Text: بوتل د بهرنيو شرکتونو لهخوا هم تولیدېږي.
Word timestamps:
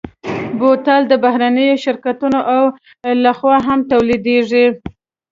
بوتل 0.59 1.01
د 1.07 1.13
بهرنيو 1.23 1.81
شرکتونو 1.83 2.39
لهخوا 3.23 3.57
هم 3.67 3.79
تولیدېږي. 3.91 4.65